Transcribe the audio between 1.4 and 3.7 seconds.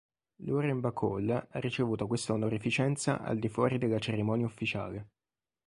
ha ricevuto questa onorificenza al di